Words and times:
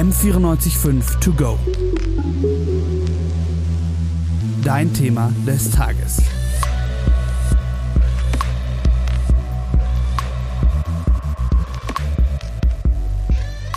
M945 0.00 1.20
To 1.20 1.32
Go. 1.34 1.58
Dein 4.64 4.90
Thema 4.94 5.30
des 5.46 5.70
Tages. 5.72 6.22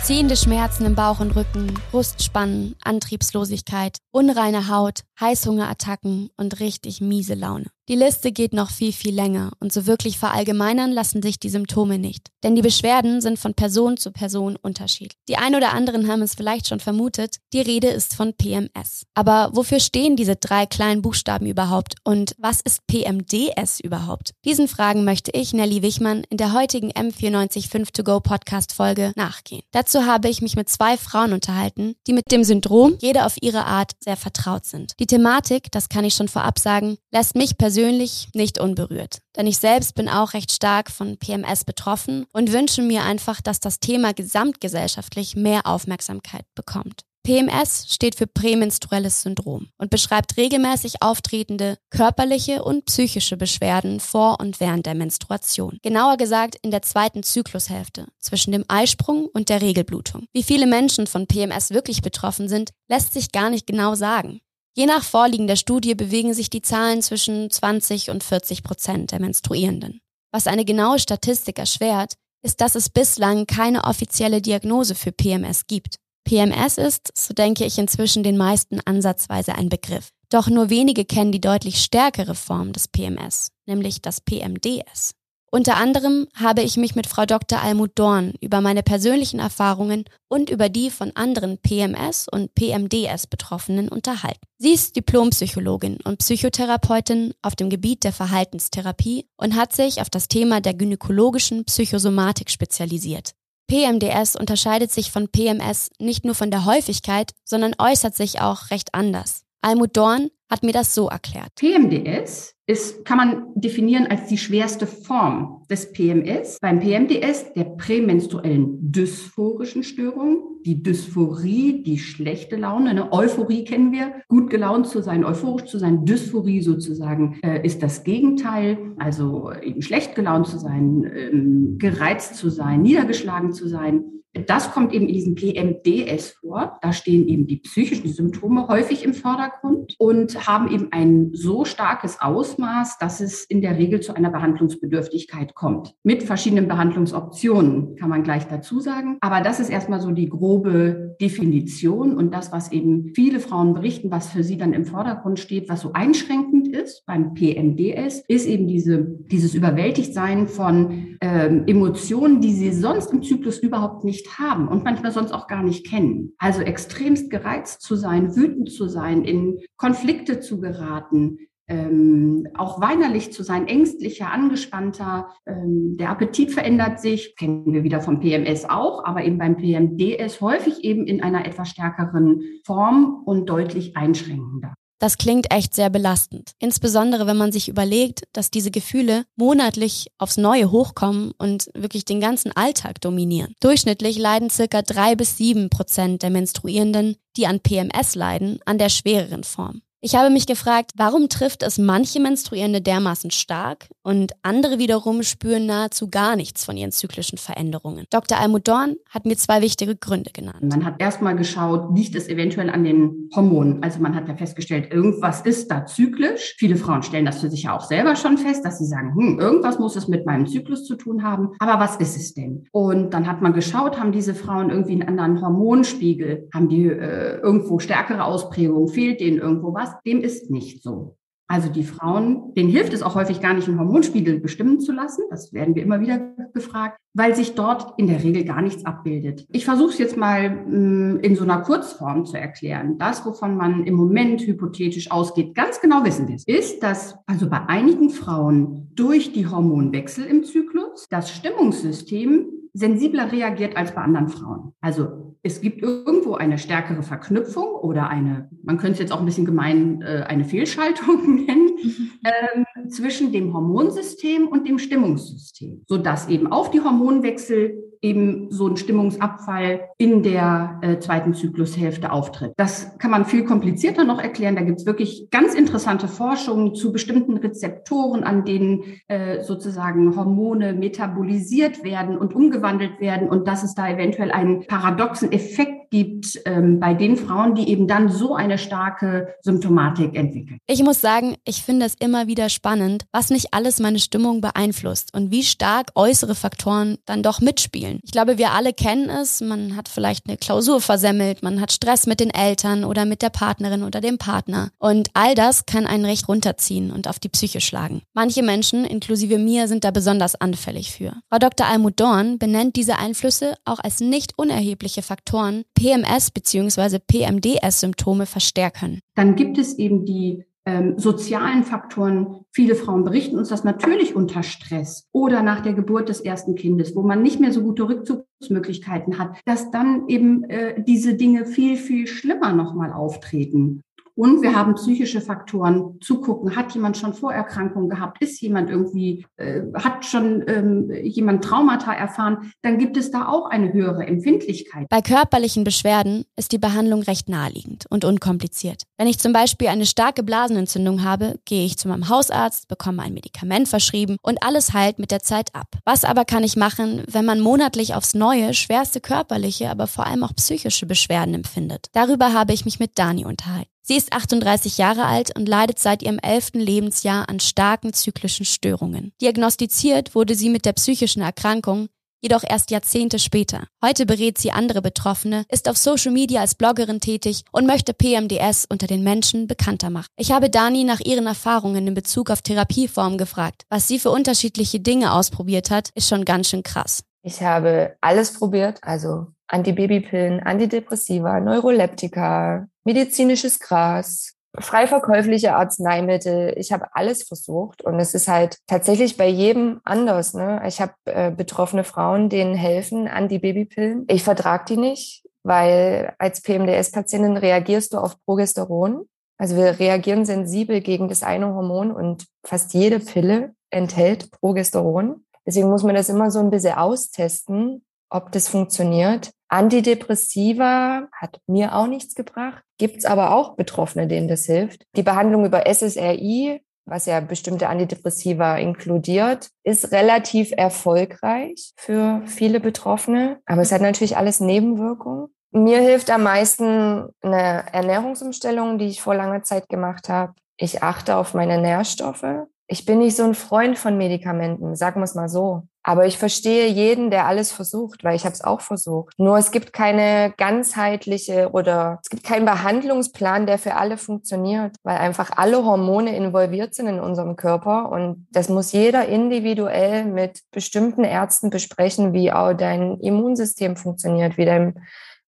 Ziehende 0.02 0.38
Schmerzen 0.38 0.86
im 0.86 0.94
Bauch 0.94 1.20
und 1.20 1.36
Rücken, 1.36 1.78
Brustspannen, 1.90 2.74
Antriebslosigkeit, 2.82 3.98
unreine 4.10 4.68
Haut, 4.68 5.00
Heißhungerattacken 5.20 6.30
und 6.38 6.58
richtig 6.58 7.02
miese 7.02 7.34
Laune. 7.34 7.66
Die 7.86 7.96
Liste 7.96 8.32
geht 8.32 8.54
noch 8.54 8.70
viel, 8.70 8.94
viel 8.94 9.14
länger 9.14 9.50
und 9.60 9.70
so 9.70 9.84
wirklich 9.84 10.18
verallgemeinern 10.18 10.90
lassen 10.90 11.20
sich 11.20 11.38
die 11.38 11.50
Symptome 11.50 11.98
nicht. 11.98 12.30
Denn 12.42 12.56
die 12.56 12.62
Beschwerden 12.62 13.20
sind 13.20 13.38
von 13.38 13.52
Person 13.52 13.98
zu 13.98 14.10
Person 14.10 14.56
unterschiedlich. 14.56 15.18
Die 15.28 15.36
ein 15.36 15.54
oder 15.54 15.74
anderen 15.74 16.08
haben 16.08 16.22
es 16.22 16.34
vielleicht 16.34 16.66
schon 16.66 16.80
vermutet, 16.80 17.36
die 17.52 17.60
Rede 17.60 17.88
ist 17.88 18.14
von 18.14 18.32
PMS. 18.32 19.04
Aber 19.12 19.50
wofür 19.52 19.80
stehen 19.80 20.16
diese 20.16 20.36
drei 20.36 20.64
kleinen 20.64 21.02
Buchstaben 21.02 21.44
überhaupt 21.44 21.96
und 22.04 22.34
was 22.38 22.62
ist 22.62 22.86
PMDS 22.86 23.80
überhaupt? 23.80 24.30
Diesen 24.46 24.66
Fragen 24.66 25.04
möchte 25.04 25.32
ich, 25.32 25.52
Nelly 25.52 25.82
Wichmann, 25.82 26.24
in 26.30 26.38
der 26.38 26.54
heutigen 26.54 26.90
M945 26.90 27.92
To 27.92 28.02
Go 28.02 28.20
Podcast 28.20 28.72
Folge 28.72 29.12
nachgehen. 29.14 29.62
Dazu 29.72 30.06
habe 30.06 30.30
ich 30.30 30.40
mich 30.40 30.56
mit 30.56 30.70
zwei 30.70 30.96
Frauen 30.96 31.34
unterhalten, 31.34 31.96
die 32.06 32.14
mit 32.14 32.32
dem 32.32 32.44
Syndrom, 32.44 32.96
jede 33.02 33.26
auf 33.26 33.36
ihre 33.42 33.66
Art, 33.66 33.92
sehr 34.00 34.16
vertraut 34.16 34.64
sind. 34.64 34.94
Die 35.00 35.06
Thematik, 35.06 35.70
das 35.70 35.90
kann 35.90 36.06
ich 36.06 36.14
schon 36.14 36.28
vorab 36.28 36.58
sagen, 36.58 36.96
lässt 37.12 37.34
mich 37.34 37.58
persönlich 37.58 37.73
persönlich 37.74 38.28
nicht 38.34 38.60
unberührt, 38.60 39.18
denn 39.36 39.48
ich 39.48 39.58
selbst 39.58 39.96
bin 39.96 40.08
auch 40.08 40.32
recht 40.32 40.52
stark 40.52 40.92
von 40.92 41.16
PMS 41.16 41.64
betroffen 41.64 42.24
und 42.32 42.52
wünsche 42.52 42.82
mir 42.82 43.02
einfach, 43.02 43.40
dass 43.40 43.58
das 43.58 43.80
Thema 43.80 44.14
gesamtgesellschaftlich 44.14 45.34
mehr 45.34 45.66
Aufmerksamkeit 45.66 46.44
bekommt. 46.54 47.00
PMS 47.24 47.86
steht 47.88 48.14
für 48.14 48.28
prämenstruelles 48.28 49.22
Syndrom 49.22 49.70
und 49.76 49.90
beschreibt 49.90 50.36
regelmäßig 50.36 51.02
auftretende 51.02 51.78
körperliche 51.90 52.62
und 52.62 52.84
psychische 52.84 53.36
Beschwerden 53.36 53.98
vor 53.98 54.38
und 54.38 54.60
während 54.60 54.86
der 54.86 54.94
Menstruation. 54.94 55.78
Genauer 55.82 56.16
gesagt 56.16 56.56
in 56.62 56.70
der 56.70 56.82
zweiten 56.82 57.24
Zyklushälfte 57.24 58.06
zwischen 58.20 58.52
dem 58.52 58.64
Eisprung 58.68 59.26
und 59.32 59.48
der 59.48 59.62
Regelblutung. 59.62 60.26
Wie 60.32 60.44
viele 60.44 60.66
Menschen 60.66 61.08
von 61.08 61.26
PMS 61.26 61.70
wirklich 61.70 62.02
betroffen 62.02 62.48
sind, 62.48 62.70
lässt 62.88 63.14
sich 63.14 63.32
gar 63.32 63.50
nicht 63.50 63.66
genau 63.66 63.96
sagen. 63.96 64.40
Je 64.76 64.86
nach 64.86 65.04
vorliegender 65.04 65.54
Studie 65.54 65.94
bewegen 65.94 66.34
sich 66.34 66.50
die 66.50 66.62
Zahlen 66.62 67.00
zwischen 67.00 67.48
20 67.48 68.10
und 68.10 68.24
40 68.24 68.64
Prozent 68.64 69.12
der 69.12 69.20
Menstruierenden. 69.20 70.00
Was 70.32 70.48
eine 70.48 70.64
genaue 70.64 70.98
Statistik 70.98 71.60
erschwert, 71.60 72.14
ist, 72.42 72.60
dass 72.60 72.74
es 72.74 72.90
bislang 72.90 73.46
keine 73.46 73.84
offizielle 73.84 74.42
Diagnose 74.42 74.96
für 74.96 75.12
PMS 75.12 75.68
gibt. 75.68 75.96
PMS 76.24 76.78
ist, 76.78 77.10
so 77.16 77.34
denke 77.34 77.64
ich, 77.64 77.78
inzwischen 77.78 78.24
den 78.24 78.36
meisten 78.36 78.80
ansatzweise 78.84 79.54
ein 79.54 79.68
Begriff. 79.68 80.08
Doch 80.28 80.48
nur 80.48 80.70
wenige 80.70 81.04
kennen 81.04 81.30
die 81.30 81.40
deutlich 81.40 81.80
stärkere 81.80 82.34
Form 82.34 82.72
des 82.72 82.88
PMS, 82.88 83.50
nämlich 83.66 84.02
das 84.02 84.20
PMDS. 84.20 85.12
Unter 85.54 85.76
anderem 85.76 86.26
habe 86.34 86.62
ich 86.62 86.76
mich 86.76 86.96
mit 86.96 87.06
Frau 87.06 87.26
Dr. 87.26 87.62
Almut 87.62 87.92
Dorn 87.94 88.32
über 88.40 88.60
meine 88.60 88.82
persönlichen 88.82 89.38
Erfahrungen 89.38 90.04
und 90.26 90.50
über 90.50 90.68
die 90.68 90.90
von 90.90 91.12
anderen 91.14 91.58
PMS 91.58 92.26
und 92.28 92.56
PMDS 92.56 93.28
Betroffenen 93.28 93.88
unterhalten. 93.88 94.40
Sie 94.58 94.72
ist 94.72 94.96
Diplompsychologin 94.96 95.98
und 96.02 96.18
Psychotherapeutin 96.18 97.34
auf 97.40 97.54
dem 97.54 97.70
Gebiet 97.70 98.02
der 98.02 98.12
Verhaltenstherapie 98.12 99.28
und 99.36 99.54
hat 99.54 99.72
sich 99.72 100.00
auf 100.00 100.10
das 100.10 100.26
Thema 100.26 100.60
der 100.60 100.74
gynäkologischen 100.74 101.64
Psychosomatik 101.66 102.50
spezialisiert. 102.50 103.30
PMDS 103.68 104.34
unterscheidet 104.34 104.90
sich 104.90 105.12
von 105.12 105.28
PMS 105.28 105.90
nicht 106.00 106.24
nur 106.24 106.34
von 106.34 106.50
der 106.50 106.64
Häufigkeit, 106.64 107.30
sondern 107.44 107.76
äußert 107.78 108.16
sich 108.16 108.40
auch 108.40 108.72
recht 108.72 108.92
anders. 108.92 109.43
Almut 109.64 109.96
Dorn 109.96 110.28
hat 110.50 110.62
mir 110.62 110.72
das 110.72 110.94
so 110.94 111.08
erklärt. 111.08 111.54
PMDS 111.56 112.54
ist, 112.66 113.06
kann 113.06 113.16
man 113.16 113.46
definieren 113.54 114.06
als 114.06 114.26
die 114.26 114.36
schwerste 114.36 114.86
Form 114.86 115.62
des 115.70 115.90
PMS. 115.90 116.58
Beim 116.60 116.80
PMDS, 116.80 117.54
der 117.54 117.64
prämenstruellen 117.64 118.76
dysphorischen 118.92 119.82
Störung, 119.82 120.60
die 120.66 120.82
Dysphorie, 120.82 121.82
die 121.82 121.98
schlechte 121.98 122.56
Laune, 122.56 122.90
eine 122.90 123.12
Euphorie 123.12 123.64
kennen 123.64 123.90
wir, 123.90 124.12
gut 124.28 124.50
gelaunt 124.50 124.86
zu 124.86 125.02
sein, 125.02 125.24
euphorisch 125.24 125.64
zu 125.64 125.78
sein, 125.78 126.04
Dysphorie 126.04 126.60
sozusagen 126.60 127.38
äh, 127.42 127.64
ist 127.64 127.82
das 127.82 128.04
Gegenteil, 128.04 128.94
also 128.98 129.50
eben 129.62 129.80
schlecht 129.80 130.14
gelaunt 130.14 130.46
zu 130.46 130.58
sein, 130.58 131.10
ähm, 131.14 131.76
gereizt 131.78 132.36
zu 132.36 132.50
sein, 132.50 132.82
niedergeschlagen 132.82 133.52
zu 133.54 133.66
sein. 133.66 134.04
Das 134.46 134.72
kommt 134.72 134.92
eben 134.92 135.06
in 135.06 135.14
diesem 135.14 135.34
PMDS 135.34 136.30
vor. 136.40 136.78
Da 136.82 136.92
stehen 136.92 137.28
eben 137.28 137.46
die 137.46 137.58
psychischen 137.58 138.08
Symptome 138.08 138.66
häufig 138.68 139.04
im 139.04 139.14
Vordergrund 139.14 139.94
und 139.98 140.46
haben 140.46 140.70
eben 140.70 140.88
ein 140.90 141.30
so 141.32 141.64
starkes 141.64 142.20
Ausmaß, 142.20 142.98
dass 142.98 143.20
es 143.20 143.44
in 143.44 143.60
der 143.60 143.78
Regel 143.78 144.00
zu 144.00 144.14
einer 144.14 144.30
Behandlungsbedürftigkeit 144.30 145.54
kommt. 145.54 145.94
Mit 146.02 146.24
verschiedenen 146.24 146.66
Behandlungsoptionen 146.66 147.96
kann 147.96 148.10
man 148.10 148.24
gleich 148.24 148.48
dazu 148.48 148.80
sagen. 148.80 149.18
Aber 149.20 149.40
das 149.40 149.60
ist 149.60 149.70
erstmal 149.70 150.00
so 150.00 150.10
die 150.10 150.28
grobe 150.28 151.16
Definition 151.20 152.16
und 152.16 152.34
das, 152.34 152.50
was 152.50 152.72
eben 152.72 153.12
viele 153.14 153.38
Frauen 153.38 153.74
berichten, 153.74 154.10
was 154.10 154.30
für 154.30 154.42
sie 154.42 154.56
dann 154.56 154.72
im 154.72 154.84
Vordergrund 154.84 155.38
steht, 155.38 155.68
was 155.68 155.80
so 155.80 155.92
einschränkend 155.92 156.68
ist 156.68 157.06
beim 157.06 157.34
PMDS, 157.34 158.24
ist 158.26 158.46
eben 158.46 158.66
diese, 158.66 159.06
dieses 159.30 159.54
Überwältigtsein 159.54 160.48
von 160.48 161.16
ähm, 161.20 161.64
Emotionen, 161.66 162.40
die 162.40 162.52
sie 162.52 162.72
sonst 162.72 163.12
im 163.12 163.22
Zyklus 163.22 163.58
überhaupt 163.58 164.04
nicht 164.04 164.23
nicht 164.24 164.38
haben 164.38 164.68
und 164.68 164.84
manchmal 164.84 165.12
sonst 165.12 165.32
auch 165.32 165.46
gar 165.46 165.62
nicht 165.62 165.86
kennen. 165.86 166.34
Also 166.38 166.60
extremst 166.62 167.30
gereizt 167.30 167.82
zu 167.82 167.96
sein, 167.96 168.34
wütend 168.36 168.70
zu 168.70 168.88
sein, 168.88 169.24
in 169.24 169.60
Konflikte 169.76 170.40
zu 170.40 170.60
geraten, 170.60 171.38
ähm, 171.66 172.46
auch 172.58 172.80
weinerlich 172.80 173.32
zu 173.32 173.42
sein, 173.42 173.66
ängstlicher, 173.66 174.30
angespannter. 174.30 175.30
Ähm, 175.46 175.96
der 175.98 176.10
Appetit 176.10 176.52
verändert 176.52 177.00
sich, 177.00 177.36
kennen 177.36 177.72
wir 177.72 177.84
wieder 177.84 178.00
vom 178.00 178.20
PMS 178.20 178.66
auch, 178.66 179.04
aber 179.04 179.24
eben 179.24 179.38
beim 179.38 179.56
PMDS 179.56 180.40
häufig 180.40 180.84
eben 180.84 181.06
in 181.06 181.22
einer 181.22 181.46
etwas 181.46 181.70
stärkeren 181.70 182.42
Form 182.66 183.22
und 183.24 183.48
deutlich 183.48 183.96
einschränkender. 183.96 184.74
Das 185.04 185.18
klingt 185.18 185.52
echt 185.52 185.74
sehr 185.74 185.90
belastend. 185.90 186.52
Insbesondere 186.58 187.26
wenn 187.26 187.36
man 187.36 187.52
sich 187.52 187.68
überlegt, 187.68 188.22
dass 188.32 188.50
diese 188.50 188.70
Gefühle 188.70 189.26
monatlich 189.36 190.06
aufs 190.16 190.38
Neue 190.38 190.70
hochkommen 190.70 191.32
und 191.36 191.68
wirklich 191.74 192.06
den 192.06 192.22
ganzen 192.22 192.52
Alltag 192.52 193.02
dominieren. 193.02 193.54
Durchschnittlich 193.60 194.16
leiden 194.16 194.48
circa 194.48 194.80
drei 194.80 195.14
bis 195.14 195.36
sieben 195.36 195.68
Prozent 195.68 196.22
der 196.22 196.30
Menstruierenden, 196.30 197.16
die 197.36 197.46
an 197.46 197.60
PMS 197.60 198.14
leiden, 198.14 198.60
an 198.64 198.78
der 198.78 198.88
schwereren 198.88 199.44
Form. 199.44 199.82
Ich 200.06 200.14
habe 200.14 200.28
mich 200.28 200.46
gefragt, 200.46 200.90
warum 200.96 201.30
trifft 201.30 201.62
es 201.62 201.78
manche 201.78 202.20
Menstruierende 202.20 202.82
dermaßen 202.82 203.30
stark 203.30 203.86
und 204.02 204.32
andere 204.42 204.78
wiederum 204.78 205.22
spüren 205.22 205.64
nahezu 205.64 206.10
gar 206.10 206.36
nichts 206.36 206.62
von 206.62 206.76
ihren 206.76 206.92
zyklischen 206.92 207.38
Veränderungen. 207.38 208.04
Dr. 208.10 208.38
Almut 208.38 208.68
Dorn 208.68 208.96
hat 209.08 209.24
mir 209.24 209.38
zwei 209.38 209.62
wichtige 209.62 209.96
Gründe 209.96 210.30
genannt. 210.30 210.60
Man 210.60 210.84
hat 210.84 211.00
erstmal 211.00 211.34
geschaut, 211.36 211.96
liegt 211.96 212.14
es 212.16 212.28
eventuell 212.28 212.68
an 212.68 212.84
den 212.84 213.30
Hormonen? 213.34 213.82
Also 213.82 213.98
man 213.98 214.14
hat 214.14 214.28
ja 214.28 214.34
festgestellt, 214.34 214.92
irgendwas 214.92 215.40
ist 215.40 215.70
da 215.70 215.86
zyklisch. 215.86 216.54
Viele 216.58 216.76
Frauen 216.76 217.02
stellen 217.02 217.24
das 217.24 217.40
für 217.40 217.48
sich 217.48 217.62
ja 217.62 217.74
auch 217.74 217.86
selber 217.86 218.14
schon 218.14 218.36
fest, 218.36 218.62
dass 218.62 218.76
sie 218.76 218.84
sagen, 218.84 219.14
hm, 219.14 219.40
irgendwas 219.40 219.78
muss 219.78 219.96
es 219.96 220.06
mit 220.06 220.26
meinem 220.26 220.46
Zyklus 220.46 220.84
zu 220.84 220.96
tun 220.96 221.22
haben. 221.22 221.52
Aber 221.60 221.80
was 221.80 221.96
ist 221.96 222.18
es 222.18 222.34
denn? 222.34 222.66
Und 222.72 223.14
dann 223.14 223.26
hat 223.26 223.40
man 223.40 223.54
geschaut, 223.54 223.98
haben 223.98 224.12
diese 224.12 224.34
Frauen 224.34 224.68
irgendwie 224.68 225.00
einen 225.00 225.08
anderen 225.08 225.40
Hormonspiegel? 225.40 226.50
Haben 226.52 226.68
die 226.68 226.88
äh, 226.88 227.38
irgendwo 227.38 227.78
stärkere 227.78 228.24
Ausprägung? 228.24 228.88
Fehlt 228.88 229.20
denen 229.20 229.38
irgendwo 229.38 229.72
was? 229.72 229.93
Dem 230.04 230.20
ist 230.20 230.50
nicht 230.50 230.82
so. 230.82 231.16
Also 231.46 231.68
die 231.68 231.84
Frauen, 231.84 232.54
denen 232.54 232.70
hilft 232.70 232.94
es 232.94 233.02
auch 233.02 233.14
häufig 233.16 233.42
gar 233.42 233.52
nicht, 233.52 233.68
einen 233.68 233.78
Hormonspiegel 233.78 234.40
bestimmen 234.40 234.80
zu 234.80 234.92
lassen. 234.92 235.24
Das 235.28 235.52
werden 235.52 235.74
wir 235.74 235.82
immer 235.82 236.00
wieder 236.00 236.18
gefragt, 236.54 236.98
weil 237.12 237.36
sich 237.36 237.54
dort 237.54 237.98
in 237.98 238.06
der 238.06 238.24
Regel 238.24 238.44
gar 238.44 238.62
nichts 238.62 238.86
abbildet. 238.86 239.46
Ich 239.52 239.66
versuche 239.66 239.90
es 239.90 239.98
jetzt 239.98 240.16
mal 240.16 240.48
mm, 240.48 241.20
in 241.20 241.36
so 241.36 241.44
einer 241.44 241.60
Kurzform 241.60 242.24
zu 242.24 242.38
erklären. 242.38 242.96
Das, 242.96 243.26
wovon 243.26 243.56
man 243.56 243.84
im 243.84 243.94
Moment 243.94 244.40
hypothetisch 244.40 245.10
ausgeht, 245.10 245.54
ganz 245.54 245.82
genau 245.82 246.02
wissen 246.02 246.28
wir, 246.28 246.36
ist, 246.46 246.82
dass 246.82 247.16
also 247.26 247.50
bei 247.50 247.60
einigen 247.68 248.08
Frauen 248.08 248.90
durch 248.94 249.34
die 249.34 249.46
Hormonwechsel 249.46 250.24
im 250.24 250.44
Zyklus 250.44 251.06
das 251.10 251.30
Stimmungssystem 251.30 252.53
sensibler 252.74 253.32
reagiert 253.32 253.76
als 253.76 253.94
bei 253.94 254.02
anderen 254.02 254.28
Frauen. 254.28 254.74
Also 254.80 255.34
es 255.42 255.60
gibt 255.60 255.82
irgendwo 255.82 256.34
eine 256.34 256.58
stärkere 256.58 257.02
Verknüpfung 257.02 257.66
oder 257.66 258.08
eine, 258.08 258.50
man 258.62 258.78
könnte 258.78 258.94
es 258.94 258.98
jetzt 258.98 259.12
auch 259.12 259.20
ein 259.20 259.26
bisschen 259.26 259.44
gemein, 259.44 260.02
äh, 260.02 260.24
eine 260.26 260.44
Fehlschaltung 260.44 261.44
nennen, 261.46 261.70
mhm. 261.82 262.10
ähm, 262.24 262.90
zwischen 262.90 263.30
dem 263.30 263.52
Hormonsystem 263.52 264.48
und 264.48 264.66
dem 264.66 264.78
Stimmungssystem, 264.78 265.84
sodass 265.86 266.28
eben 266.28 266.46
auf 266.50 266.70
die 266.70 266.80
Hormonwechsel 266.80 267.93
eben 268.04 268.50
so 268.50 268.68
ein 268.68 268.76
Stimmungsabfall 268.76 269.88
in 269.96 270.22
der 270.22 270.78
äh, 270.82 270.98
zweiten 270.98 271.32
Zyklushälfte 271.32 272.12
auftritt. 272.12 272.52
Das 272.58 272.98
kann 272.98 273.10
man 273.10 273.24
viel 273.24 273.44
komplizierter 273.44 274.04
noch 274.04 274.20
erklären. 274.20 274.56
Da 274.56 274.62
gibt 274.62 274.80
es 274.80 274.86
wirklich 274.86 275.28
ganz 275.30 275.54
interessante 275.54 276.06
Forschungen 276.06 276.74
zu 276.74 276.92
bestimmten 276.92 277.38
Rezeptoren, 277.38 278.22
an 278.22 278.44
denen 278.44 278.82
äh, 279.08 279.42
sozusagen 279.42 280.14
Hormone 280.16 280.74
metabolisiert 280.74 281.82
werden 281.82 282.18
und 282.18 282.34
umgewandelt 282.34 283.00
werden 283.00 283.28
und 283.28 283.48
dass 283.48 283.64
es 283.64 283.74
da 283.74 283.88
eventuell 283.88 284.30
einen 284.30 284.66
paradoxen 284.66 285.32
Effekt 285.32 285.83
Gibt 285.90 286.40
ähm, 286.44 286.80
bei 286.80 286.94
den 286.94 287.16
Frauen, 287.16 287.54
die 287.54 287.68
eben 287.68 287.86
dann 287.86 288.08
so 288.08 288.34
eine 288.34 288.58
starke 288.58 289.34
Symptomatik 289.42 290.14
entwickeln. 290.14 290.58
Ich 290.66 290.82
muss 290.82 291.00
sagen, 291.00 291.36
ich 291.44 291.62
finde 291.62 291.86
es 291.86 291.94
immer 291.94 292.26
wieder 292.26 292.48
spannend, 292.48 293.06
was 293.12 293.30
nicht 293.30 293.52
alles 293.52 293.80
meine 293.80 293.98
Stimmung 293.98 294.40
beeinflusst 294.40 295.14
und 295.14 295.30
wie 295.30 295.42
stark 295.42 295.88
äußere 295.94 296.34
Faktoren 296.34 296.98
dann 297.06 297.22
doch 297.22 297.40
mitspielen. 297.40 298.00
Ich 298.02 298.12
glaube, 298.12 298.38
wir 298.38 298.52
alle 298.52 298.72
kennen 298.72 299.10
es. 299.10 299.40
Man 299.40 299.76
hat 299.76 299.88
vielleicht 299.88 300.26
eine 300.26 300.36
Klausur 300.36 300.80
versemmelt, 300.80 301.42
man 301.42 301.60
hat 301.60 301.72
Stress 301.72 302.06
mit 302.06 302.20
den 302.20 302.30
Eltern 302.30 302.84
oder 302.84 303.04
mit 303.04 303.22
der 303.22 303.30
Partnerin 303.30 303.82
oder 303.82 304.00
dem 304.00 304.18
Partner. 304.18 304.70
Und 304.78 305.10
all 305.14 305.34
das 305.34 305.66
kann 305.66 305.86
einen 305.86 306.04
recht 306.04 306.28
runterziehen 306.28 306.90
und 306.90 307.08
auf 307.08 307.18
die 307.18 307.28
Psyche 307.28 307.60
schlagen. 307.60 308.02
Manche 308.14 308.42
Menschen, 308.42 308.84
inklusive 308.84 309.38
mir, 309.38 309.68
sind 309.68 309.84
da 309.84 309.90
besonders 309.90 310.34
anfällig 310.34 310.92
für. 310.92 311.14
Frau 311.30 311.38
Dr. 311.38 311.66
Almut 311.66 312.00
Dorn 312.00 312.38
benennt 312.38 312.76
diese 312.76 312.98
Einflüsse 312.98 313.54
auch 313.64 313.80
als 313.80 314.00
nicht 314.00 314.32
unerhebliche 314.36 315.02
Faktoren 315.02 315.64
PMS 315.84 316.30
bzw. 316.30 316.98
PMDS-Symptome 316.98 318.24
verstärken. 318.24 319.00
Dann 319.16 319.36
gibt 319.36 319.58
es 319.58 319.78
eben 319.78 320.06
die 320.06 320.46
ähm, 320.64 320.98
sozialen 320.98 321.62
Faktoren. 321.62 322.46
Viele 322.52 322.74
Frauen 322.74 323.04
berichten 323.04 323.36
uns 323.36 323.50
das 323.50 323.64
natürlich 323.64 324.16
unter 324.16 324.42
Stress 324.42 325.06
oder 325.12 325.42
nach 325.42 325.60
der 325.60 325.74
Geburt 325.74 326.08
des 326.08 326.22
ersten 326.22 326.54
Kindes, 326.54 326.96
wo 326.96 327.02
man 327.02 327.22
nicht 327.22 327.38
mehr 327.38 327.52
so 327.52 327.60
gute 327.62 327.86
Rückzugsmöglichkeiten 327.86 329.18
hat, 329.18 329.36
dass 329.44 329.70
dann 329.70 330.08
eben 330.08 330.44
äh, 330.44 330.82
diese 330.82 331.16
Dinge 331.16 331.44
viel, 331.44 331.76
viel 331.76 332.06
schlimmer 332.06 332.54
nochmal 332.54 332.90
auftreten. 332.90 333.82
Und 334.16 334.42
wir 334.42 334.54
haben 334.54 334.74
psychische 334.74 335.20
Faktoren 335.20 335.98
zugucken. 336.00 336.54
Hat 336.54 336.72
jemand 336.72 336.96
schon 336.96 337.14
Vorerkrankungen 337.14 337.88
gehabt? 337.88 338.22
Ist 338.22 338.40
jemand 338.40 338.70
irgendwie, 338.70 339.26
äh, 339.36 339.62
hat 339.74 340.04
schon 340.04 340.44
ähm, 340.46 340.90
jemand 341.02 341.42
Traumata 341.42 341.92
erfahren? 341.92 342.52
Dann 342.62 342.78
gibt 342.78 342.96
es 342.96 343.10
da 343.10 343.26
auch 343.26 343.46
eine 343.50 343.72
höhere 343.72 344.06
Empfindlichkeit. 344.06 344.88
Bei 344.88 345.02
körperlichen 345.02 345.64
Beschwerden 345.64 346.24
ist 346.36 346.52
die 346.52 346.58
Behandlung 346.58 347.02
recht 347.02 347.28
naheliegend 347.28 347.86
und 347.90 348.04
unkompliziert. 348.04 348.84
Wenn 348.96 349.08
ich 349.08 349.18
zum 349.18 349.32
Beispiel 349.32 349.68
eine 349.68 349.86
starke 349.86 350.22
Blasenentzündung 350.22 351.02
habe, 351.02 351.40
gehe 351.44 351.66
ich 351.66 351.76
zu 351.76 351.88
meinem 351.88 352.08
Hausarzt, 352.08 352.68
bekomme 352.68 353.02
ein 353.02 353.14
Medikament 353.14 353.68
verschrieben 353.68 354.16
und 354.22 354.42
alles 354.44 354.72
heilt 354.72 355.00
mit 355.00 355.10
der 355.10 355.20
Zeit 355.20 355.54
ab. 355.56 355.66
Was 355.84 356.04
aber 356.04 356.24
kann 356.24 356.44
ich 356.44 356.56
machen, 356.56 357.02
wenn 357.08 357.24
man 357.24 357.40
monatlich 357.40 357.94
aufs 357.94 358.14
Neue 358.14 358.54
schwerste 358.54 359.00
körperliche, 359.00 359.70
aber 359.70 359.88
vor 359.88 360.06
allem 360.06 360.22
auch 360.22 360.34
psychische 360.36 360.86
Beschwerden 360.86 361.34
empfindet? 361.34 361.88
Darüber 361.92 362.32
habe 362.32 362.52
ich 362.52 362.64
mich 362.64 362.78
mit 362.78 362.96
Dani 362.98 363.24
unterhalten. 363.24 363.73
Sie 363.86 363.96
ist 363.96 364.14
38 364.14 364.78
Jahre 364.78 365.04
alt 365.04 365.36
und 365.36 365.46
leidet 365.46 365.78
seit 365.78 366.02
ihrem 366.02 366.18
elften 366.18 366.58
Lebensjahr 366.58 367.28
an 367.28 367.38
starken 367.38 367.92
zyklischen 367.92 368.46
Störungen. 368.46 369.12
Diagnostiziert 369.20 370.14
wurde 370.14 370.34
sie 370.34 370.48
mit 370.48 370.64
der 370.64 370.72
psychischen 370.72 371.20
Erkrankung 371.20 371.88
jedoch 372.22 372.42
erst 372.48 372.70
Jahrzehnte 372.70 373.18
später. 373.18 373.66
Heute 373.84 374.06
berät 374.06 374.38
sie 374.38 374.52
andere 374.52 374.80
Betroffene, 374.80 375.44
ist 375.50 375.68
auf 375.68 375.76
Social 375.76 376.12
Media 376.12 376.40
als 376.40 376.54
Bloggerin 376.54 377.00
tätig 377.00 377.44
und 377.52 377.66
möchte 377.66 377.92
PMDS 377.92 378.64
unter 378.66 378.86
den 378.86 379.02
Menschen 379.02 379.46
bekannter 379.46 379.90
machen. 379.90 380.08
Ich 380.16 380.32
habe 380.32 380.48
Dani 380.48 380.84
nach 380.84 381.00
ihren 381.00 381.26
Erfahrungen 381.26 381.86
in 381.86 381.92
Bezug 381.92 382.30
auf 382.30 382.40
Therapieformen 382.40 383.18
gefragt. 383.18 383.66
Was 383.68 383.86
sie 383.86 383.98
für 383.98 384.10
unterschiedliche 384.10 384.80
Dinge 384.80 385.12
ausprobiert 385.12 385.70
hat, 385.70 385.90
ist 385.94 386.08
schon 386.08 386.24
ganz 386.24 386.48
schön 386.48 386.62
krass. 386.62 387.04
Ich 387.22 387.42
habe 387.42 387.98
alles 388.00 388.32
probiert, 388.32 388.78
also 388.82 389.26
Antibabypillen, 389.48 390.40
Antidepressiva, 390.40 391.40
Neuroleptika, 391.40 392.66
medizinisches 392.84 393.60
Gras, 393.60 394.34
frei 394.58 394.86
verkäufliche 394.86 395.54
Arzneimittel. 395.54 396.54
Ich 396.56 396.72
habe 396.72 396.86
alles 396.92 397.24
versucht 397.24 397.82
und 397.82 397.98
es 397.98 398.14
ist 398.14 398.28
halt 398.28 398.58
tatsächlich 398.66 399.16
bei 399.16 399.28
jedem 399.28 399.80
anders. 399.84 400.34
Ne? 400.34 400.62
Ich 400.66 400.80
habe 400.80 400.94
äh, 401.06 401.30
betroffene 401.30 401.84
Frauen, 401.84 402.28
denen 402.28 402.54
helfen 402.54 403.08
Antibabypillen. 403.08 404.04
Ich 404.08 404.22
vertrage 404.22 404.64
die 404.68 404.76
nicht, 404.76 405.24
weil 405.42 406.14
als 406.18 406.40
PMDS-Patientin 406.42 407.36
reagierst 407.36 407.92
du 407.92 407.98
auf 407.98 408.16
Progesteron. 408.24 409.06
Also 409.36 409.56
wir 409.56 409.78
reagieren 409.80 410.24
sensibel 410.24 410.80
gegen 410.80 411.08
das 411.08 411.24
eine 411.24 411.52
Hormon 411.52 411.90
und 411.90 412.26
fast 412.44 412.72
jede 412.72 413.00
Pille 413.00 413.54
enthält 413.70 414.30
Progesteron. 414.30 415.24
Deswegen 415.44 415.68
muss 415.68 415.82
man 415.82 415.96
das 415.96 416.08
immer 416.08 416.30
so 416.30 416.38
ein 416.38 416.50
bisschen 416.50 416.74
austesten, 416.74 417.84
ob 418.10 418.32
das 418.32 418.48
funktioniert. 418.48 419.30
Antidepressiva 419.48 421.08
hat 421.12 421.38
mir 421.46 421.74
auch 421.74 421.86
nichts 421.86 422.14
gebracht. 422.14 422.62
Gibt 422.78 422.98
es 422.98 423.04
aber 423.04 423.34
auch 423.34 423.56
Betroffene, 423.56 424.08
denen 424.08 424.28
das 424.28 424.46
hilft. 424.46 424.84
Die 424.96 425.02
Behandlung 425.02 425.44
über 425.44 425.64
SSRI, 425.66 426.60
was 426.86 427.06
ja 427.06 427.20
bestimmte 427.20 427.68
Antidepressiva 427.68 428.56
inkludiert, 428.56 429.48
ist 429.62 429.92
relativ 429.92 430.52
erfolgreich 430.56 431.72
für 431.76 432.22
viele 432.26 432.60
Betroffene. 432.60 433.38
Aber 433.46 433.62
es 433.62 433.72
hat 433.72 433.80
natürlich 433.80 434.16
alles 434.16 434.40
Nebenwirkungen. 434.40 435.28
Mir 435.52 435.78
hilft 435.78 436.10
am 436.10 436.24
meisten 436.24 437.06
eine 437.22 437.72
Ernährungsumstellung, 437.72 438.78
die 438.78 438.86
ich 438.86 439.00
vor 439.00 439.14
langer 439.14 439.44
Zeit 439.44 439.68
gemacht 439.68 440.08
habe. 440.08 440.34
Ich 440.56 440.82
achte 440.82 441.16
auf 441.16 441.32
meine 441.32 441.60
Nährstoffe. 441.60 442.26
Ich 442.66 442.84
bin 442.86 442.98
nicht 442.98 443.16
so 443.16 443.22
ein 443.22 443.34
Freund 443.34 443.78
von 443.78 443.96
Medikamenten, 443.96 444.74
sagen 444.74 445.00
wir 445.00 445.04
es 445.04 445.14
mal 445.14 445.28
so. 445.28 445.62
Aber 445.84 446.06
ich 446.06 446.18
verstehe 446.18 446.66
jeden, 446.66 447.10
der 447.10 447.26
alles 447.26 447.52
versucht, 447.52 448.02
weil 448.02 448.16
ich 448.16 448.24
habe 448.24 448.32
es 448.32 448.42
auch 448.42 448.62
versucht. 448.62 449.14
Nur 449.18 449.36
es 449.36 449.50
gibt 449.50 449.72
keine 449.74 450.32
ganzheitliche 450.38 451.50
oder 451.52 452.00
es 452.02 452.08
gibt 452.08 452.24
keinen 452.24 452.46
Behandlungsplan, 452.46 453.46
der 453.46 453.58
für 453.58 453.76
alle 453.76 453.98
funktioniert, 453.98 454.76
weil 454.82 454.96
einfach 454.96 455.30
alle 455.36 455.64
Hormone 455.64 456.16
involviert 456.16 456.74
sind 456.74 456.88
in 456.88 457.00
unserem 457.00 457.36
Körper 457.36 457.92
und 457.92 458.26
das 458.32 458.48
muss 458.48 458.72
jeder 458.72 459.06
individuell 459.06 460.06
mit 460.06 460.40
bestimmten 460.50 461.04
Ärzten 461.04 461.50
besprechen, 461.50 462.14
wie 462.14 462.32
auch 462.32 462.54
dein 462.54 462.98
Immunsystem 463.00 463.76
funktioniert, 463.76 464.38
wie 464.38 464.46
dein 464.46 464.74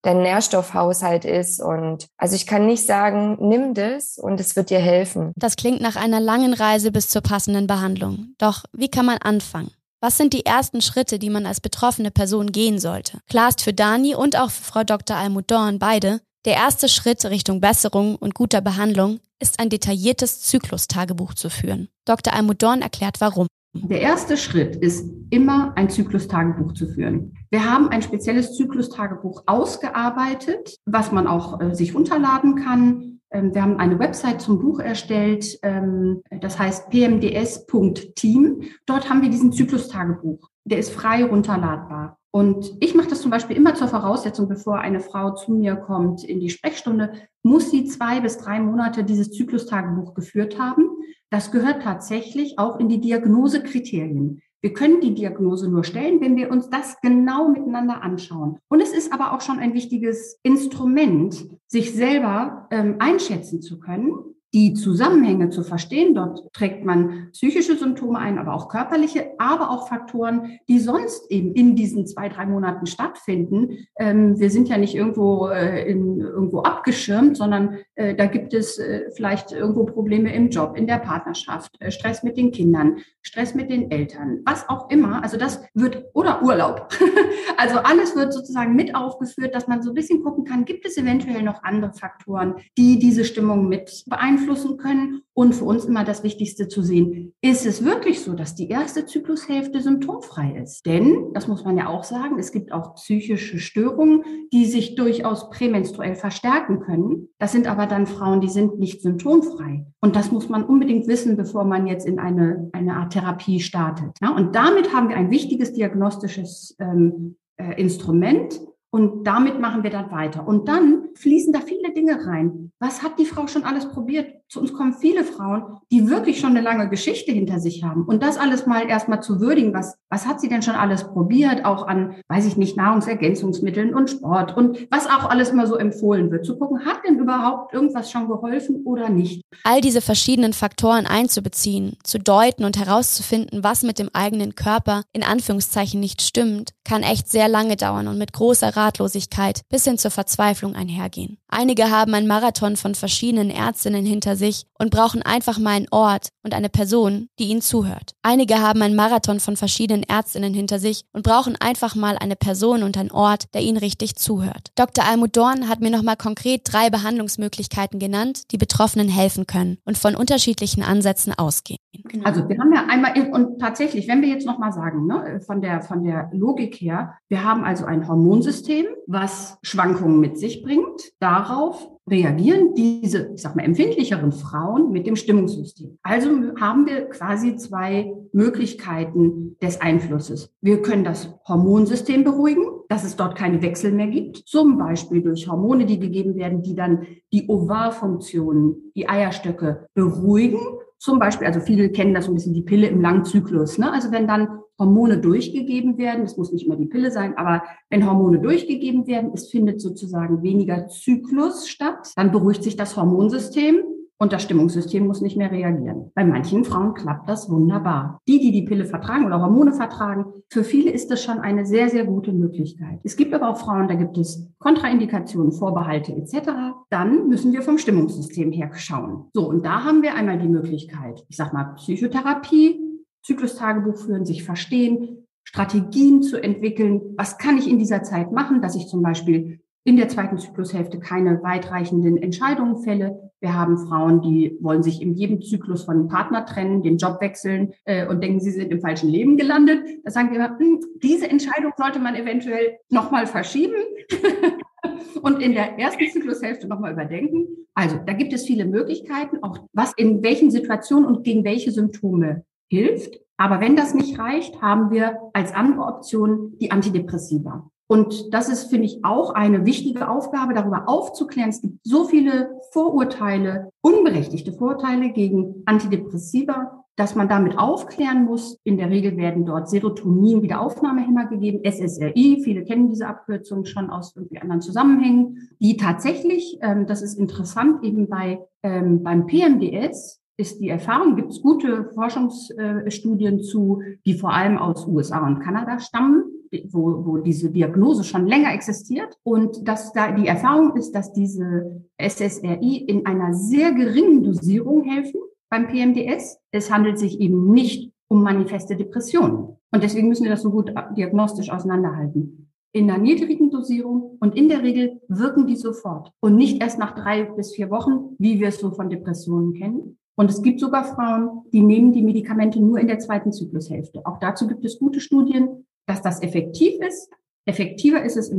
dein 0.02 0.22
Nährstoffhaushalt 0.22 1.24
ist. 1.24 1.60
Und 1.60 2.06
also 2.16 2.36
ich 2.36 2.46
kann 2.46 2.66
nicht 2.66 2.86
sagen, 2.86 3.36
nimm 3.40 3.74
das 3.74 4.18
und 4.18 4.40
es 4.40 4.54
wird 4.54 4.70
dir 4.70 4.78
helfen. 4.78 5.32
Das 5.36 5.56
klingt 5.56 5.80
nach 5.80 5.96
einer 5.96 6.20
langen 6.20 6.54
Reise 6.54 6.92
bis 6.92 7.08
zur 7.08 7.22
passenden 7.22 7.66
Behandlung. 7.66 8.34
Doch 8.38 8.64
wie 8.72 8.88
kann 8.88 9.04
man 9.04 9.18
anfangen? 9.18 9.72
Was 10.06 10.18
sind 10.18 10.34
die 10.34 10.46
ersten 10.46 10.82
Schritte, 10.82 11.18
die 11.18 11.30
man 11.30 11.46
als 11.46 11.60
betroffene 11.60 12.12
Person 12.12 12.52
gehen 12.52 12.78
sollte? 12.78 13.18
Klar 13.28 13.48
ist 13.48 13.60
für 13.60 13.72
Dani 13.72 14.14
und 14.14 14.38
auch 14.38 14.52
für 14.52 14.62
Frau 14.62 14.84
Dr. 14.84 15.16
Almudorn 15.16 15.80
beide, 15.80 16.20
der 16.44 16.54
erste 16.54 16.88
Schritt 16.88 17.24
Richtung 17.24 17.60
Besserung 17.60 18.14
und 18.14 18.32
guter 18.32 18.60
Behandlung 18.60 19.18
ist 19.40 19.58
ein 19.58 19.68
detailliertes 19.68 20.42
Zyklustagebuch 20.42 21.34
zu 21.34 21.50
führen. 21.50 21.88
Dr. 22.04 22.34
Almudorn 22.34 22.82
erklärt 22.82 23.20
warum. 23.20 23.48
Der 23.74 24.00
erste 24.00 24.36
Schritt 24.36 24.76
ist 24.76 25.10
immer 25.30 25.72
ein 25.76 25.90
Zyklustagebuch 25.90 26.74
zu 26.74 26.86
führen. 26.86 27.34
Wir 27.50 27.68
haben 27.68 27.88
ein 27.88 28.00
spezielles 28.00 28.54
Zyklustagebuch 28.54 29.42
ausgearbeitet, 29.46 30.76
was 30.84 31.10
man 31.10 31.26
auch 31.26 31.60
äh, 31.60 31.74
sich 31.74 31.96
runterladen 31.96 32.54
kann 32.54 33.15
wir 33.42 33.62
haben 33.62 33.78
eine 33.78 33.98
Website 33.98 34.40
zum 34.40 34.58
Buch 34.58 34.80
erstellt, 34.80 35.58
ähm, 35.62 36.22
das 36.40 36.58
heißt 36.58 36.90
pmds.team. 36.90 38.62
Dort 38.86 39.08
haben 39.08 39.22
wir 39.22 39.30
diesen 39.30 39.52
Zyklustagebuch. 39.52 40.48
Der 40.64 40.78
ist 40.78 40.90
frei 40.92 41.24
runterladbar. 41.24 42.18
Und 42.36 42.76
ich 42.80 42.94
mache 42.94 43.08
das 43.08 43.22
zum 43.22 43.30
Beispiel 43.30 43.56
immer 43.56 43.74
zur 43.74 43.88
Voraussetzung, 43.88 44.46
bevor 44.46 44.78
eine 44.78 45.00
Frau 45.00 45.30
zu 45.30 45.52
mir 45.52 45.76
kommt 45.76 46.22
in 46.22 46.38
die 46.38 46.50
Sprechstunde, 46.50 47.12
muss 47.42 47.70
sie 47.70 47.86
zwei 47.86 48.20
bis 48.20 48.36
drei 48.36 48.60
Monate 48.60 49.04
dieses 49.04 49.30
Zyklustagebuch 49.30 50.12
geführt 50.12 50.58
haben. 50.58 50.90
Das 51.30 51.50
gehört 51.50 51.82
tatsächlich 51.82 52.58
auch 52.58 52.78
in 52.78 52.88
die 52.88 53.00
Diagnosekriterien. 53.00 54.42
Wir 54.66 54.74
können 54.74 55.00
die 55.00 55.14
Diagnose 55.14 55.70
nur 55.70 55.84
stellen, 55.84 56.20
wenn 56.20 56.34
wir 56.34 56.50
uns 56.50 56.68
das 56.68 57.00
genau 57.00 57.48
miteinander 57.48 58.02
anschauen. 58.02 58.58
Und 58.66 58.80
es 58.80 58.90
ist 58.90 59.12
aber 59.12 59.32
auch 59.32 59.40
schon 59.40 59.60
ein 59.60 59.74
wichtiges 59.74 60.40
Instrument, 60.42 61.46
sich 61.68 61.94
selber 61.94 62.66
ähm, 62.72 62.96
einschätzen 62.98 63.62
zu 63.62 63.78
können 63.78 64.34
die 64.56 64.72
Zusammenhänge 64.72 65.50
zu 65.50 65.62
verstehen. 65.62 66.14
Dort 66.14 66.50
trägt 66.54 66.82
man 66.82 67.28
psychische 67.32 67.76
Symptome 67.76 68.18
ein, 68.18 68.38
aber 68.38 68.54
auch 68.54 68.70
körperliche, 68.70 69.32
aber 69.36 69.68
auch 69.68 69.86
Faktoren, 69.86 70.58
die 70.66 70.78
sonst 70.78 71.30
eben 71.30 71.52
in 71.52 71.76
diesen 71.76 72.06
zwei, 72.06 72.30
drei 72.30 72.46
Monaten 72.46 72.86
stattfinden. 72.86 73.86
Ähm, 73.98 74.40
wir 74.40 74.48
sind 74.48 74.70
ja 74.70 74.78
nicht 74.78 74.94
irgendwo, 74.94 75.48
äh, 75.48 75.86
in, 75.90 76.20
irgendwo 76.20 76.60
abgeschirmt, 76.62 77.36
sondern 77.36 77.80
äh, 77.96 78.14
da 78.14 78.24
gibt 78.24 78.54
es 78.54 78.78
äh, 78.78 79.10
vielleicht 79.14 79.52
irgendwo 79.52 79.84
Probleme 79.84 80.34
im 80.34 80.48
Job, 80.48 80.74
in 80.74 80.86
der 80.86 81.00
Partnerschaft, 81.00 81.76
Stress 81.88 82.22
mit 82.22 82.38
den 82.38 82.50
Kindern, 82.50 83.00
Stress 83.20 83.54
mit 83.54 83.68
den 83.68 83.90
Eltern, 83.90 84.40
was 84.46 84.66
auch 84.70 84.88
immer. 84.88 85.22
Also 85.22 85.36
das 85.36 85.62
wird, 85.74 86.02
oder 86.14 86.42
Urlaub. 86.42 86.88
also 87.58 87.76
alles 87.80 88.16
wird 88.16 88.32
sozusagen 88.32 88.74
mit 88.74 88.94
aufgeführt, 88.94 89.54
dass 89.54 89.68
man 89.68 89.82
so 89.82 89.90
ein 89.90 89.94
bisschen 89.94 90.22
gucken 90.22 90.44
kann, 90.44 90.64
gibt 90.64 90.86
es 90.86 90.96
eventuell 90.96 91.42
noch 91.42 91.62
andere 91.62 91.92
Faktoren, 91.92 92.54
die 92.78 92.98
diese 92.98 93.26
Stimmung 93.26 93.68
mit 93.68 94.04
beeinflussen 94.06 94.45
beeinflussen 94.46 94.76
können. 94.78 95.22
Und 95.34 95.54
für 95.54 95.64
uns 95.64 95.84
immer 95.84 96.04
das 96.04 96.22
Wichtigste 96.22 96.66
zu 96.68 96.82
sehen, 96.82 97.34
ist 97.42 97.66
es 97.66 97.84
wirklich 97.84 98.20
so, 98.20 98.32
dass 98.32 98.54
die 98.54 98.68
erste 98.68 99.04
Zyklushälfte 99.04 99.82
symptomfrei 99.82 100.58
ist? 100.62 100.86
Denn, 100.86 101.32
das 101.34 101.46
muss 101.46 101.62
man 101.64 101.76
ja 101.76 101.88
auch 101.88 102.04
sagen, 102.04 102.38
es 102.38 102.52
gibt 102.52 102.72
auch 102.72 102.94
psychische 102.94 103.58
Störungen, 103.58 104.22
die 104.52 104.64
sich 104.64 104.94
durchaus 104.94 105.50
prämenstruell 105.50 106.14
verstärken 106.14 106.80
können. 106.80 107.28
Das 107.38 107.52
sind 107.52 107.66
aber 107.66 107.86
dann 107.86 108.06
Frauen, 108.06 108.40
die 108.40 108.48
sind 108.48 108.78
nicht 108.78 109.02
symptomfrei. 109.02 109.84
Und 110.00 110.16
das 110.16 110.32
muss 110.32 110.48
man 110.48 110.64
unbedingt 110.64 111.06
wissen, 111.06 111.36
bevor 111.36 111.64
man 111.64 111.86
jetzt 111.86 112.06
in 112.06 112.18
eine, 112.18 112.70
eine 112.72 112.94
Art 112.94 113.12
Therapie 113.12 113.60
startet. 113.60 114.16
Und 114.22 114.54
damit 114.54 114.94
haben 114.94 115.10
wir 115.10 115.16
ein 115.16 115.30
wichtiges 115.30 115.74
diagnostisches 115.74 116.76
ähm, 116.78 117.36
äh, 117.58 117.78
Instrument, 117.80 118.58
Und 118.96 119.24
damit 119.26 119.60
machen 119.60 119.82
wir 119.82 119.90
dann 119.90 120.10
weiter. 120.10 120.48
Und 120.48 120.68
dann 120.68 121.08
fließen 121.16 121.52
da 121.52 121.60
viele 121.60 121.75
Dinge 121.96 122.26
rein. 122.26 122.70
Was 122.78 123.02
hat 123.02 123.18
die 123.18 123.24
Frau 123.24 123.46
schon 123.46 123.64
alles 123.64 123.88
probiert? 123.88 124.34
Zu 124.48 124.60
uns 124.60 124.72
kommen 124.72 124.92
viele 124.92 125.24
Frauen, 125.24 125.78
die 125.90 126.08
wirklich 126.08 126.38
schon 126.38 126.50
eine 126.50 126.60
lange 126.60 126.88
Geschichte 126.88 127.32
hinter 127.32 127.58
sich 127.58 127.82
haben. 127.82 128.04
Und 128.04 128.22
das 128.22 128.36
alles 128.36 128.66
mal 128.66 128.86
erstmal 128.86 129.22
zu 129.22 129.40
würdigen, 129.40 129.74
was, 129.74 129.96
was 130.08 130.26
hat 130.26 130.40
sie 130.40 130.48
denn 130.48 130.62
schon 130.62 130.76
alles 130.76 131.04
probiert? 131.04 131.64
Auch 131.64 131.88
an, 131.88 132.16
weiß 132.28 132.46
ich 132.46 132.56
nicht, 132.56 132.76
Nahrungsergänzungsmitteln 132.76 133.94
und 133.94 134.10
Sport 134.10 134.56
und 134.56 134.86
was 134.90 135.06
auch 135.06 135.30
alles 135.30 135.48
immer 135.48 135.66
so 135.66 135.76
empfohlen 135.76 136.30
wird. 136.30 136.44
Zu 136.44 136.58
gucken, 136.58 136.84
hat 136.84 137.00
denn 137.08 137.18
überhaupt 137.18 137.72
irgendwas 137.72 138.10
schon 138.10 138.28
geholfen 138.28 138.82
oder 138.84 139.08
nicht? 139.08 139.42
All 139.64 139.80
diese 139.80 140.02
verschiedenen 140.02 140.52
Faktoren 140.52 141.06
einzubeziehen, 141.06 141.96
zu 142.04 142.18
deuten 142.18 142.64
und 142.64 142.78
herauszufinden, 142.78 143.64
was 143.64 143.82
mit 143.82 143.98
dem 143.98 144.10
eigenen 144.12 144.54
Körper 144.54 145.02
in 145.12 145.24
Anführungszeichen 145.24 145.98
nicht 145.98 146.20
stimmt, 146.22 146.75
kann 146.86 147.02
echt 147.02 147.28
sehr 147.28 147.48
lange 147.48 147.76
dauern 147.76 148.08
und 148.08 148.16
mit 148.16 148.32
großer 148.32 148.76
Ratlosigkeit 148.76 149.62
bis 149.68 149.84
hin 149.84 149.98
zur 149.98 150.12
Verzweiflung 150.12 150.74
einhergehen. 150.74 151.36
Einige 151.48 151.90
haben 151.90 152.14
einen 152.14 152.28
Marathon 152.28 152.76
von 152.76 152.94
verschiedenen 152.94 153.50
Ärztinnen 153.50 154.06
hinter 154.06 154.36
sich 154.36 154.66
und 154.78 154.90
brauchen 154.90 155.22
einfach 155.22 155.58
mal 155.58 155.70
einen 155.70 155.88
Ort 155.90 156.28
und 156.42 156.54
eine 156.54 156.68
Person, 156.68 157.28
die 157.38 157.48
ihnen 157.48 157.60
zuhört. 157.60 158.12
Einige 158.22 158.60
haben 158.60 158.82
einen 158.82 158.94
Marathon 158.94 159.40
von 159.40 159.56
verschiedenen 159.56 160.04
Ärztinnen 160.04 160.54
hinter 160.54 160.78
sich 160.78 161.02
und 161.12 161.24
brauchen 161.24 161.56
einfach 161.60 161.94
mal 161.94 162.16
eine 162.18 162.36
Person 162.36 162.82
und 162.82 162.96
einen 162.96 163.10
Ort, 163.10 163.52
der 163.54 163.62
ihnen 163.62 163.78
richtig 163.78 164.16
zuhört. 164.16 164.70
Dr. 164.76 165.04
Almut 165.04 165.36
Dorn 165.36 165.68
hat 165.68 165.80
mir 165.80 165.90
nochmal 165.90 166.16
konkret 166.16 166.62
drei 166.64 166.88
Behandlungsmöglichkeiten 166.90 167.98
genannt, 167.98 168.52
die 168.52 168.58
Betroffenen 168.58 169.08
helfen 169.08 169.46
können 169.46 169.78
und 169.84 169.98
von 169.98 170.14
unterschiedlichen 170.14 170.82
Ansätzen 170.82 171.32
ausgehen. 171.36 171.78
Genau. 172.04 172.24
Also 172.26 172.48
wir 172.48 172.58
haben 172.58 172.72
ja 172.72 172.84
einmal, 172.88 173.12
und 173.32 173.58
tatsächlich, 173.58 174.06
wenn 174.08 174.22
wir 174.22 174.28
jetzt 174.28 174.46
nochmal 174.46 174.72
sagen, 174.72 175.06
ne, 175.06 175.40
von, 175.44 175.60
der, 175.60 175.82
von 175.82 176.04
der 176.04 176.30
Logik 176.32 176.75
her, 176.80 177.14
wir 177.28 177.44
haben 177.44 177.64
also 177.64 177.84
ein 177.84 178.08
Hormonsystem, 178.08 178.86
was 179.06 179.58
Schwankungen 179.62 180.20
mit 180.20 180.38
sich 180.38 180.62
bringt. 180.62 181.12
Darauf 181.20 181.90
reagieren 182.08 182.74
diese, 182.74 183.32
ich 183.34 183.42
sag 183.42 183.56
mal, 183.56 183.64
empfindlicheren 183.64 184.32
Frauen 184.32 184.92
mit 184.92 185.06
dem 185.06 185.16
Stimmungssystem. 185.16 185.98
Also 186.02 186.28
haben 186.60 186.86
wir 186.86 187.08
quasi 187.08 187.56
zwei 187.56 188.12
Möglichkeiten 188.32 189.56
des 189.60 189.80
Einflusses. 189.80 190.52
Wir 190.60 190.82
können 190.82 191.04
das 191.04 191.34
Hormonsystem 191.48 192.22
beruhigen, 192.22 192.64
dass 192.88 193.04
es 193.04 193.16
dort 193.16 193.36
keine 193.36 193.62
Wechsel 193.62 193.92
mehr 193.92 194.06
gibt, 194.06 194.36
zum 194.46 194.78
Beispiel 194.78 195.22
durch 195.22 195.48
Hormone, 195.48 195.86
die 195.86 195.98
gegeben 195.98 196.36
werden, 196.36 196.62
die 196.62 196.74
dann 196.74 197.06
die 197.32 197.48
Ovarfunktionen, 197.48 198.92
die 198.94 199.08
Eierstöcke 199.08 199.88
beruhigen 199.94 200.60
zum 200.98 201.18
Beispiel, 201.18 201.46
also 201.46 201.60
viele 201.60 201.90
kennen 201.90 202.14
das 202.14 202.24
so 202.24 202.32
ein 202.32 202.34
bisschen 202.34 202.54
die 202.54 202.62
Pille 202.62 202.86
im 202.88 203.00
Langzyklus. 203.00 203.78
Ne? 203.78 203.92
Also 203.92 204.12
wenn 204.12 204.26
dann 204.26 204.60
Hormone 204.78 205.18
durchgegeben 205.18 205.98
werden, 205.98 206.24
es 206.24 206.36
muss 206.36 206.52
nicht 206.52 206.66
immer 206.66 206.76
die 206.76 206.86
Pille 206.86 207.10
sein, 207.10 207.36
aber 207.36 207.62
wenn 207.90 208.06
Hormone 208.06 208.40
durchgegeben 208.40 209.06
werden, 209.06 209.30
es 209.34 209.48
findet 209.48 209.80
sozusagen 209.80 210.42
weniger 210.42 210.88
Zyklus 210.88 211.68
statt, 211.68 212.12
dann 212.16 212.32
beruhigt 212.32 212.62
sich 212.62 212.76
das 212.76 212.96
Hormonsystem 212.96 213.82
und 214.18 214.32
das 214.32 214.42
Stimmungssystem 214.44 215.06
muss 215.06 215.20
nicht 215.20 215.36
mehr 215.36 215.50
reagieren. 215.50 216.10
Bei 216.14 216.24
manchen 216.24 216.64
Frauen 216.64 216.94
klappt 216.94 217.28
das 217.28 217.50
wunderbar. 217.50 218.20
Die, 218.26 218.40
die 218.40 218.50
die 218.50 218.62
Pille 218.62 218.86
vertragen 218.86 219.26
oder 219.26 219.40
Hormone 219.40 219.72
vertragen, 219.72 220.26
für 220.48 220.64
viele 220.64 220.90
ist 220.90 221.10
das 221.10 221.22
schon 221.22 221.38
eine 221.40 221.66
sehr, 221.66 221.90
sehr 221.90 222.04
gute 222.04 222.32
Möglichkeit. 222.32 223.00
Es 223.04 223.16
gibt 223.16 223.34
aber 223.34 223.50
auch 223.50 223.58
Frauen, 223.58 223.88
da 223.88 223.94
gibt 223.94 224.16
es 224.16 224.48
Kontraindikationen, 224.58 225.52
Vorbehalte 225.52 226.12
etc. 226.12 226.50
Dann 226.88 227.28
müssen 227.28 227.52
wir 227.52 227.62
vom 227.62 227.78
Stimmungssystem 227.78 228.52
her 228.52 228.70
schauen. 228.74 229.26
So, 229.34 229.48
und 229.48 229.66
da 229.66 229.84
haben 229.84 230.02
wir 230.02 230.14
einmal 230.14 230.38
die 230.38 230.48
Möglichkeit, 230.48 231.24
ich 231.28 231.36
sag 231.36 231.52
mal 231.52 231.74
Psychotherapie, 231.76 232.85
Zyklustagebuch 233.26 233.96
führen, 233.96 234.24
sich 234.24 234.44
verstehen, 234.44 235.26
Strategien 235.42 236.22
zu 236.22 236.40
entwickeln. 236.42 237.14
Was 237.16 237.38
kann 237.38 237.58
ich 237.58 237.68
in 237.68 237.78
dieser 237.78 238.02
Zeit 238.02 238.30
machen, 238.32 238.62
dass 238.62 238.76
ich 238.76 238.86
zum 238.86 239.02
Beispiel 239.02 239.60
in 239.84 239.96
der 239.96 240.08
zweiten 240.08 240.38
Zyklushälfte 240.38 240.98
keine 240.98 241.42
weitreichenden 241.42 242.16
Entscheidungen 242.16 242.82
fälle. 242.82 243.30
Wir 243.40 243.54
haben 243.54 243.78
Frauen, 243.78 244.20
die 244.20 244.56
wollen 244.60 244.82
sich 244.82 245.00
in 245.00 245.14
jedem 245.14 245.42
Zyklus 245.42 245.84
von 245.84 245.94
einem 245.94 246.08
Partner 246.08 246.44
trennen, 246.44 246.82
den 246.82 246.96
Job 246.96 247.20
wechseln 247.20 247.72
äh, 247.84 248.06
und 248.08 248.22
denken, 248.22 248.40
sie 248.40 248.50
sind 248.50 248.72
im 248.72 248.80
falschen 248.80 249.08
Leben 249.08 249.36
gelandet. 249.36 249.84
Da 250.04 250.10
sagen 250.10 250.30
wir 250.30 250.36
immer, 250.36 250.58
hm, 250.58 250.80
diese 251.02 251.30
Entscheidung 251.30 251.72
sollte 251.76 252.00
man 252.00 252.16
eventuell 252.16 252.78
nochmal 252.90 253.28
verschieben 253.28 253.76
und 255.22 255.40
in 255.40 255.52
der 255.52 255.78
ersten 255.78 256.08
Zyklushälfte 256.10 256.66
nochmal 256.66 256.92
überdenken. 256.92 257.46
Also 257.74 257.96
da 258.04 258.12
gibt 258.12 258.32
es 258.32 258.44
viele 258.44 258.64
Möglichkeiten, 258.64 259.40
auch 259.42 259.58
was 259.72 259.92
in 259.96 260.24
welchen 260.24 260.50
Situationen 260.50 261.06
und 261.06 261.22
gegen 261.22 261.44
welche 261.44 261.70
Symptome 261.70 262.44
hilft. 262.68 263.20
Aber 263.36 263.60
wenn 263.60 263.76
das 263.76 263.94
nicht 263.94 264.18
reicht, 264.18 264.62
haben 264.62 264.90
wir 264.90 265.18
als 265.32 265.52
andere 265.54 265.82
Option 265.82 266.56
die 266.58 266.70
Antidepressiva. 266.70 267.70
Und 267.88 268.34
das 268.34 268.48
ist, 268.48 268.64
finde 268.64 268.86
ich, 268.86 269.04
auch 269.04 269.30
eine 269.30 269.64
wichtige 269.64 270.08
Aufgabe, 270.08 270.54
darüber 270.54 270.88
aufzuklären. 270.88 271.50
Es 271.50 271.60
gibt 271.60 271.78
so 271.84 272.04
viele 272.04 272.60
Vorurteile, 272.72 273.70
unberechtigte 273.80 274.52
Vorurteile 274.52 275.10
gegen 275.10 275.62
Antidepressiva, 275.66 276.84
dass 276.96 277.14
man 277.14 277.28
damit 277.28 277.58
aufklären 277.58 278.24
muss. 278.24 278.58
In 278.64 278.78
der 278.78 278.90
Regel 278.90 279.16
werden 279.16 279.44
dort 279.44 279.68
Serotonin-Wiederaufnahmehämmer 279.68 281.26
gegeben, 281.26 281.60
SSRI. 281.62 282.40
Viele 282.42 282.64
kennen 282.64 282.88
diese 282.88 283.06
Abkürzung 283.06 283.66
schon 283.66 283.90
aus 283.90 284.16
irgendwie 284.16 284.40
anderen 284.40 284.62
Zusammenhängen, 284.62 285.50
die 285.60 285.76
tatsächlich, 285.76 286.58
ähm, 286.62 286.86
das 286.86 287.02
ist 287.02 287.18
interessant, 287.18 287.84
eben 287.84 288.08
bei, 288.08 288.40
ähm, 288.62 289.02
beim 289.04 289.26
PMDS 289.26 290.20
ist 290.36 290.60
die 290.60 290.68
Erfahrung, 290.68 291.16
gibt 291.16 291.30
es 291.30 291.40
gute 291.40 291.90
Forschungsstudien 291.94 293.40
zu, 293.42 293.82
die 294.04 294.14
vor 294.14 294.32
allem 294.32 294.58
aus 294.58 294.86
USA 294.86 295.26
und 295.26 295.40
Kanada 295.40 295.78
stammen, 295.78 296.24
wo, 296.68 297.04
wo 297.04 297.16
diese 297.18 297.50
Diagnose 297.50 298.04
schon 298.04 298.26
länger 298.26 298.52
existiert. 298.52 299.18
Und 299.22 299.66
dass 299.66 299.92
da 299.92 300.12
die 300.12 300.26
Erfahrung 300.26 300.76
ist, 300.76 300.92
dass 300.92 301.12
diese 301.12 301.82
SSRI 301.98 302.84
in 302.86 303.06
einer 303.06 303.32
sehr 303.32 303.72
geringen 303.72 304.22
Dosierung 304.22 304.84
helfen 304.84 305.20
beim 305.48 305.68
PMDS. 305.68 306.38
Es 306.50 306.70
handelt 306.70 306.98
sich 306.98 307.20
eben 307.20 307.52
nicht 307.52 307.92
um 308.08 308.22
manifeste 308.22 308.76
Depressionen. 308.76 309.56
Und 309.72 309.82
deswegen 309.82 310.08
müssen 310.08 310.24
wir 310.24 310.30
das 310.30 310.42
so 310.42 310.50
gut 310.50 310.72
diagnostisch 310.96 311.50
auseinanderhalten. 311.50 312.50
In 312.72 312.90
einer 312.90 313.02
niedrigen 313.02 313.50
Dosierung 313.50 314.18
und 314.20 314.36
in 314.36 314.50
der 314.50 314.62
Regel 314.62 315.00
wirken 315.08 315.46
die 315.46 315.56
sofort 315.56 316.12
und 316.20 316.36
nicht 316.36 316.62
erst 316.62 316.78
nach 316.78 316.94
drei 316.94 317.24
bis 317.24 317.54
vier 317.54 317.70
Wochen, 317.70 318.16
wie 318.18 318.38
wir 318.38 318.48
es 318.48 318.60
so 318.60 318.70
von 318.70 318.90
Depressionen 318.90 319.54
kennen. 319.54 319.98
Und 320.18 320.30
es 320.30 320.42
gibt 320.42 320.60
sogar 320.60 320.84
Frauen, 320.84 321.42
die 321.52 321.60
nehmen 321.60 321.92
die 321.92 322.02
Medikamente 322.02 322.58
nur 322.58 322.78
in 322.78 322.86
der 322.86 322.98
zweiten 322.98 323.32
Zyklushälfte. 323.32 324.04
Auch 324.06 324.18
dazu 324.18 324.46
gibt 324.46 324.64
es 324.64 324.78
gute 324.78 325.00
Studien, 325.00 325.66
dass 325.86 326.02
das 326.02 326.22
effektiv 326.22 326.80
ist. 326.80 327.10
Effektiver 327.44 328.02
ist 328.02 328.16
es 328.16 328.34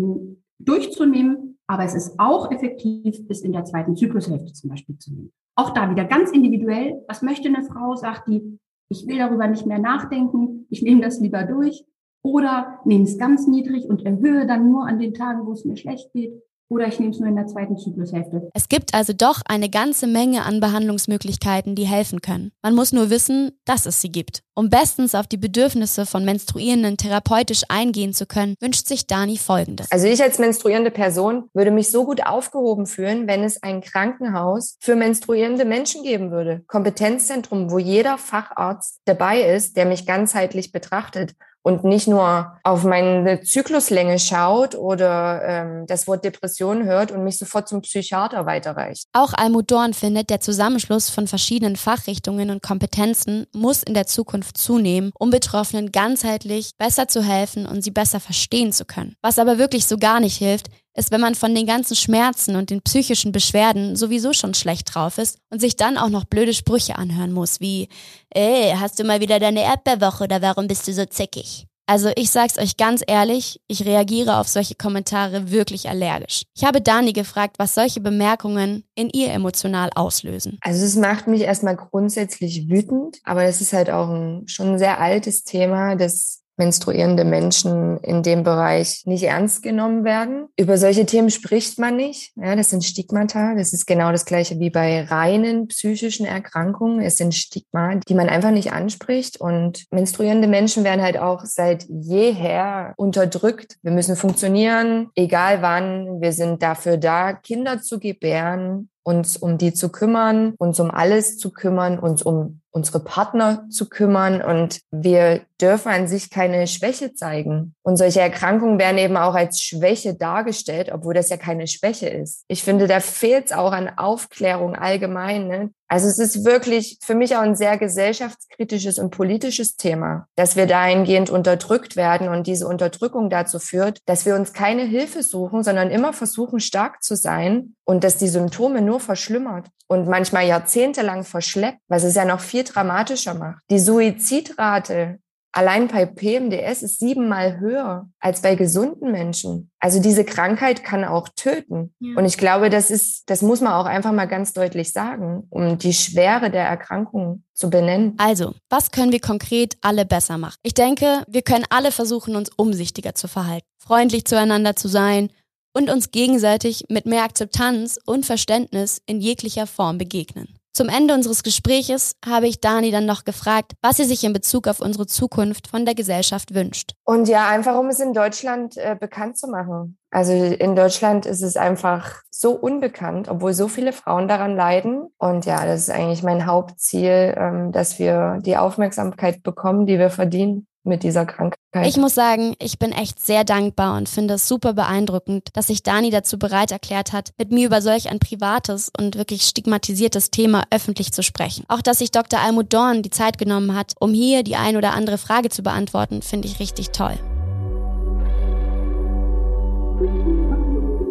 durchzunehmen, 0.59 1.59
aber 1.67 1.83
es 1.83 1.93
ist 1.93 2.19
auch 2.19 2.51
effektiv, 2.51 3.27
bis 3.27 3.41
in 3.41 3.53
der 3.53 3.63
zweiten 3.63 3.95
Zyklushälfte 3.95 4.53
zum 4.53 4.71
Beispiel 4.71 4.97
zu 4.97 5.13
nehmen. 5.13 5.31
Auch 5.55 5.69
da 5.69 5.89
wieder 5.89 6.05
ganz 6.05 6.31
individuell. 6.31 7.03
Was 7.07 7.21
möchte 7.21 7.47
eine 7.47 7.63
Frau? 7.63 7.95
Sagt 7.95 8.27
die, 8.27 8.59
ich 8.89 9.07
will 9.07 9.19
darüber 9.19 9.47
nicht 9.47 9.65
mehr 9.65 9.79
nachdenken, 9.79 10.65
ich 10.69 10.81
nehme 10.81 11.01
das 11.01 11.19
lieber 11.19 11.43
durch. 11.43 11.85
Oder 12.23 12.79
nehme 12.85 13.03
es 13.03 13.17
ganz 13.17 13.47
niedrig 13.47 13.87
und 13.87 14.05
erhöhe 14.05 14.47
dann 14.47 14.71
nur 14.71 14.87
an 14.87 14.99
den 14.99 15.13
Tagen, 15.13 15.45
wo 15.45 15.51
es 15.51 15.63
mir 15.63 15.77
schlecht 15.77 16.11
geht 16.11 16.33
oder 16.69 16.87
ich 16.87 16.99
nehme 16.99 17.11
es 17.11 17.19
nur 17.19 17.29
in 17.29 17.35
der 17.35 17.47
zweiten 17.47 17.77
Zyklushälfte. 17.77 18.49
Es 18.53 18.69
gibt 18.69 18.93
also 18.93 19.13
doch 19.13 19.41
eine 19.47 19.69
ganze 19.69 20.07
Menge 20.07 20.43
an 20.43 20.59
Behandlungsmöglichkeiten, 20.59 21.75
die 21.75 21.85
helfen 21.85 22.21
können. 22.21 22.51
Man 22.61 22.75
muss 22.75 22.91
nur 22.91 23.09
wissen, 23.09 23.51
dass 23.65 23.85
es 23.85 24.01
sie 24.01 24.11
gibt. 24.11 24.43
Um 24.53 24.69
bestens 24.69 25.15
auf 25.15 25.27
die 25.27 25.37
Bedürfnisse 25.37 26.05
von 26.05 26.25
Menstruierenden 26.25 26.97
therapeutisch 26.97 27.61
eingehen 27.69 28.13
zu 28.13 28.25
können, 28.25 28.55
wünscht 28.59 28.87
sich 28.87 29.07
Dani 29.07 29.37
Folgendes. 29.37 29.91
Also 29.91 30.07
ich 30.07 30.21
als 30.21 30.39
menstruierende 30.39 30.91
Person 30.91 31.49
würde 31.53 31.71
mich 31.71 31.91
so 31.91 32.05
gut 32.05 32.25
aufgehoben 32.25 32.87
fühlen, 32.87 33.27
wenn 33.27 33.43
es 33.43 33.61
ein 33.61 33.81
Krankenhaus 33.81 34.77
für 34.79 34.95
menstruierende 34.95 35.63
Menschen 35.63 36.03
geben 36.03 36.31
würde. 36.31 36.63
Kompetenzzentrum, 36.67 37.71
wo 37.71 37.77
jeder 37.77 38.17
Facharzt 38.17 39.01
dabei 39.05 39.41
ist, 39.41 39.77
der 39.77 39.85
mich 39.85 40.05
ganzheitlich 40.05 40.71
betrachtet 40.71 41.33
und 41.67 41.83
nicht 41.83 42.07
nur 42.07 42.53
auf 42.63 42.85
meine 42.85 43.41
Zykluslänge 43.41 44.19
schaut 44.19 44.73
oder 44.73 45.41
ähm, 45.43 45.85
das 45.85 46.07
Wort 46.07 46.23
Depression 46.23 46.85
hört 46.85 47.11
und 47.11 47.25
mich 47.25 47.37
sofort 47.37 47.67
zum 47.67 47.81
Psychiater 47.81 48.45
weiterreicht. 48.45 49.07
Auch 49.11 49.33
Almut 49.33 49.69
Dorn 49.69 49.93
findet, 49.93 50.29
der 50.29 50.39
Zusammenschluss 50.39 51.09
von 51.09 51.27
verschiedenen 51.27 51.75
Fachrichtungen 51.75 52.51
und 52.51 52.63
Kompetenzen 52.63 53.47
muss 53.53 53.83
in 53.83 53.95
der 53.95 54.07
Zukunft 54.07 54.57
zunehmen, 54.57 55.11
um 55.19 55.29
Betroffenen 55.29 55.91
ganzheitlich 55.91 56.71
besser 56.77 57.09
zu 57.09 57.21
helfen 57.21 57.65
und 57.65 57.83
sie 57.83 57.91
besser 57.91 58.21
verstehen 58.21 58.71
zu 58.71 58.85
können. 58.85 59.15
Was 59.21 59.37
aber 59.37 59.57
wirklich 59.57 59.87
so 59.87 59.97
gar 59.97 60.21
nicht 60.21 60.37
hilft, 60.37 60.67
ist, 60.97 61.11
wenn 61.11 61.21
man 61.21 61.35
von 61.35 61.53
den 61.55 61.65
ganzen 61.65 61.95
Schmerzen 61.95 62.55
und 62.55 62.69
den 62.69 62.81
psychischen 62.81 63.31
Beschwerden 63.31 63.95
sowieso 63.95 64.33
schon 64.33 64.53
schlecht 64.53 64.93
drauf 64.93 65.17
ist 65.17 65.39
und 65.49 65.61
sich 65.61 65.75
dann 65.75 65.97
auch 65.97 66.09
noch 66.09 66.25
blöde 66.25 66.53
Sprüche 66.53 66.97
anhören 66.97 67.31
muss, 67.31 67.59
wie, 67.59 67.87
ey, 68.31 68.73
hast 68.77 68.99
du 68.99 69.03
mal 69.03 69.21
wieder 69.21 69.39
deine 69.39 69.63
Erdbeerwoche 69.63 70.25
oder 70.25 70.41
warum 70.41 70.67
bist 70.67 70.87
du 70.87 70.93
so 70.93 71.05
zickig? 71.05 71.67
Also 71.89 72.11
ich 72.17 72.31
sag's 72.31 72.57
euch 72.57 72.75
ganz 72.75 73.01
ehrlich, 73.07 73.61
ich 73.67 73.85
reagiere 73.85 74.37
auf 74.39 74.49
solche 74.49 74.75
Kommentare 74.75 75.51
wirklich 75.51 75.87
allergisch. 75.87 76.43
Ich 76.53 76.65
habe 76.65 76.81
Dani 76.81 77.13
gefragt, 77.13 77.59
was 77.59 77.75
solche 77.75 78.01
Bemerkungen 78.01 78.83
in 78.93 79.09
ihr 79.09 79.31
emotional 79.31 79.89
auslösen. 79.95 80.57
Also 80.59 80.83
es 80.83 80.97
macht 80.97 81.27
mich 81.27 81.41
erstmal 81.41 81.77
grundsätzlich 81.77 82.69
wütend, 82.69 83.19
aber 83.23 83.43
es 83.43 83.61
ist 83.61 83.71
halt 83.71 83.89
auch 83.89 84.09
ein 84.09 84.49
schon 84.49 84.73
ein 84.73 84.79
sehr 84.79 84.99
altes 84.99 85.45
Thema, 85.45 85.95
das 85.95 86.43
menstruierende 86.57 87.23
Menschen 87.23 87.97
in 87.99 88.23
dem 88.23 88.43
Bereich 88.43 89.03
nicht 89.05 89.23
ernst 89.23 89.63
genommen 89.63 90.03
werden. 90.03 90.47
Über 90.57 90.77
solche 90.77 91.05
Themen 91.05 91.29
spricht 91.29 91.79
man 91.79 91.95
nicht. 91.95 92.33
Ja, 92.35 92.55
das 92.55 92.69
sind 92.69 92.83
Stigmata. 92.83 93.55
Das 93.55 93.73
ist 93.73 93.85
genau 93.85 94.11
das 94.11 94.25
gleiche 94.25 94.59
wie 94.59 94.69
bei 94.69 95.03
reinen 95.03 95.67
psychischen 95.67 96.25
Erkrankungen. 96.25 97.01
Es 97.01 97.17
sind 97.17 97.35
Stigma, 97.35 97.95
die 97.95 98.13
man 98.13 98.29
einfach 98.29 98.51
nicht 98.51 98.73
anspricht. 98.73 99.39
Und 99.39 99.85
menstruierende 99.91 100.47
Menschen 100.47 100.83
werden 100.83 101.01
halt 101.01 101.17
auch 101.17 101.45
seit 101.45 101.85
jeher 101.87 102.93
unterdrückt. 102.97 103.77
Wir 103.83 103.91
müssen 103.91 104.15
funktionieren, 104.15 105.09
egal 105.15 105.61
wann. 105.61 106.21
Wir 106.21 106.33
sind 106.33 106.63
dafür 106.63 106.97
da, 106.97 107.33
Kinder 107.33 107.81
zu 107.81 107.99
gebären 107.99 108.89
uns 109.07 109.37
um 109.37 109.57
die 109.57 109.73
zu 109.73 109.87
kümmern, 109.87 110.53
uns 110.57 110.81
um 110.81 110.91
alles 110.91 111.37
zu 111.37 111.53
kümmern, 111.53 111.97
uns 111.97 112.23
um 112.23 112.59
unsere 112.71 112.99
Partner 112.99 113.65
zu 113.69 113.87
kümmern 113.87 114.41
und 114.41 114.81
wir 114.91 115.43
dürfen 115.61 115.89
an 115.89 116.07
sich 116.07 116.29
keine 116.29 116.67
Schwäche 116.67 117.13
zeigen. 117.13 117.75
Und 117.83 117.97
solche 117.97 118.21
Erkrankungen 118.21 118.79
werden 118.79 118.97
eben 118.97 119.17
auch 119.17 119.35
als 119.35 119.61
Schwäche 119.61 120.15
dargestellt, 120.15 120.91
obwohl 120.91 121.13
das 121.13 121.29
ja 121.29 121.37
keine 121.37 121.67
Schwäche 121.67 122.09
ist. 122.09 122.43
Ich 122.47 122.63
finde, 122.63 122.87
da 122.87 122.99
fehlt 122.99 123.47
es 123.47 123.51
auch 123.51 123.71
an 123.71 123.89
Aufklärung 123.97 124.75
allgemein. 124.75 125.47
Ne? 125.47 125.71
Also 125.87 126.07
es 126.07 126.19
ist 126.19 126.43
wirklich 126.43 126.99
für 127.01 127.15
mich 127.15 127.35
auch 127.35 127.41
ein 127.41 127.55
sehr 127.55 127.77
gesellschaftskritisches 127.77 128.99
und 128.99 129.11
politisches 129.11 129.77
Thema, 129.77 130.27
dass 130.35 130.55
wir 130.55 130.65
dahingehend 130.65 131.29
unterdrückt 131.29 131.95
werden 131.95 132.27
und 132.27 132.45
diese 132.45 132.67
Unterdrückung 132.67 133.29
dazu 133.29 133.57
führt, 133.59 133.99
dass 134.05 134.25
wir 134.25 134.35
uns 134.35 134.51
keine 134.51 134.83
Hilfe 134.83 135.23
suchen, 135.23 135.63
sondern 135.63 135.89
immer 135.89 136.11
versuchen, 136.11 136.59
stark 136.59 137.03
zu 137.03 137.15
sein 137.15 137.75
und 137.85 138.03
dass 138.03 138.17
die 138.17 138.27
Symptome 138.27 138.81
nur 138.81 138.99
verschlimmert 138.99 139.67
und 139.87 140.09
manchmal 140.09 140.45
jahrzehntelang 140.45 141.23
verschleppt, 141.23 141.79
was 141.87 142.03
es 142.03 142.15
ja 142.15 142.25
noch 142.25 142.41
viel 142.41 142.65
dramatischer 142.65 143.33
macht. 143.33 143.63
Die 143.69 143.79
Suizidrate 143.79 145.19
Allein 145.57 145.87
bei 145.87 146.05
PMDS 146.05 146.83
ist 146.83 146.99
siebenmal 146.99 147.59
höher 147.59 148.07
als 148.19 148.43
bei 148.43 148.53
gesunden 148.53 149.11
Menschen. 149.11 149.71
Also 149.79 149.99
diese 149.99 150.23
Krankheit 150.23 150.83
kann 150.83 151.03
auch 151.03 151.29
töten. 151.29 151.95
Ja. 151.99 152.15
Und 152.15 152.25
ich 152.25 152.37
glaube, 152.37 152.69
das 152.69 152.91
ist, 152.91 153.27
das 153.27 153.41
muss 153.41 153.59
man 153.59 153.73
auch 153.73 153.87
einfach 153.87 154.11
mal 154.11 154.27
ganz 154.27 154.53
deutlich 154.53 154.93
sagen, 154.93 155.47
um 155.49 155.79
die 155.79 155.93
Schwere 155.93 156.51
der 156.51 156.67
Erkrankung 156.67 157.43
zu 157.55 157.71
benennen. 157.71 158.13
Also, 158.19 158.53
was 158.69 158.91
können 158.91 159.11
wir 159.11 159.19
konkret 159.19 159.77
alle 159.81 160.05
besser 160.05 160.37
machen? 160.37 160.57
Ich 160.61 160.75
denke, 160.75 161.23
wir 161.27 161.41
können 161.41 161.65
alle 161.71 161.91
versuchen, 161.91 162.35
uns 162.35 162.51
umsichtiger 162.55 163.15
zu 163.15 163.27
verhalten, 163.27 163.65
freundlich 163.79 164.25
zueinander 164.25 164.75
zu 164.75 164.87
sein 164.87 165.31
und 165.73 165.89
uns 165.89 166.11
gegenseitig 166.11 166.85
mit 166.89 167.07
mehr 167.07 167.23
Akzeptanz 167.23 167.97
und 168.05 168.27
Verständnis 168.27 169.01
in 169.07 169.21
jeglicher 169.21 169.65
Form 169.65 169.97
begegnen. 169.97 170.56
Zum 170.73 170.89
Ende 170.89 171.13
unseres 171.15 171.41
Gespräches 171.41 172.13
habe 172.23 172.47
ich 172.47 172.61
Dani 172.61 172.91
dann 172.91 173.05
noch 173.05 173.23
gefragt, 173.23 173.73
was 173.81 173.97
sie 173.97 174.03
sich 174.03 174.23
in 174.23 174.33
Bezug 174.33 174.67
auf 174.67 174.79
unsere 174.79 175.07
Zukunft 175.07 175.67
von 175.67 175.85
der 175.85 175.95
Gesellschaft 175.95 176.53
wünscht. 176.53 176.91
Und 177.03 177.27
ja, 177.27 177.47
einfach 177.47 177.75
um 177.75 177.87
es 177.87 177.99
in 177.99 178.13
Deutschland 178.13 178.77
äh, 178.77 178.95
bekannt 178.99 179.37
zu 179.37 179.47
machen. 179.47 179.97
Also 180.11 180.33
in 180.33 180.75
Deutschland 180.75 181.25
ist 181.25 181.41
es 181.41 181.57
einfach 181.57 182.21
so 182.29 182.51
unbekannt, 182.51 183.27
obwohl 183.27 183.53
so 183.53 183.67
viele 183.67 183.91
Frauen 183.91 184.27
daran 184.27 184.55
leiden. 184.55 185.07
Und 185.17 185.45
ja, 185.45 185.65
das 185.65 185.81
ist 185.81 185.89
eigentlich 185.89 186.23
mein 186.23 186.45
Hauptziel, 186.45 187.33
ähm, 187.35 187.71
dass 187.71 187.97
wir 187.97 188.39
die 188.41 188.57
Aufmerksamkeit 188.57 189.43
bekommen, 189.43 189.85
die 189.87 189.97
wir 189.97 190.09
verdienen 190.11 190.67
mit 190.87 191.03
dieser 191.03 191.25
Krankheit. 191.25 191.57
Ich 191.85 191.97
muss 191.97 192.15
sagen, 192.15 192.55
ich 192.59 192.79
bin 192.79 192.91
echt 192.91 193.19
sehr 193.19 193.43
dankbar 193.43 193.97
und 193.97 194.09
finde 194.09 194.35
es 194.35 194.47
super 194.47 194.73
beeindruckend, 194.73 195.49
dass 195.53 195.67
sich 195.67 195.83
Dani 195.83 196.09
dazu 196.09 196.39
bereit 196.39 196.71
erklärt 196.71 197.13
hat, 197.13 197.31
mit 197.37 197.51
mir 197.51 197.67
über 197.67 197.81
solch 197.81 198.09
ein 198.09 198.19
privates 198.19 198.91
und 198.97 199.17
wirklich 199.17 199.43
stigmatisiertes 199.43 200.31
Thema 200.31 200.63
öffentlich 200.71 201.11
zu 201.11 201.21
sprechen. 201.21 201.65
Auch 201.67 201.81
dass 201.81 201.99
sich 201.99 202.11
Dr. 202.11 202.39
Almut 202.39 202.73
Dorn 202.73 203.03
die 203.03 203.11
Zeit 203.11 203.37
genommen 203.37 203.75
hat, 203.75 203.93
um 203.99 204.13
hier 204.13 204.43
die 204.43 204.55
ein 204.55 204.77
oder 204.77 204.93
andere 204.93 205.17
Frage 205.17 205.49
zu 205.49 205.61
beantworten, 205.61 206.21
finde 206.21 206.47
ich 206.47 206.59
richtig 206.59 206.91
toll. 206.91 207.17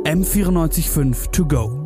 M945 0.04 1.32
to 1.32 1.44
go. 1.44 1.85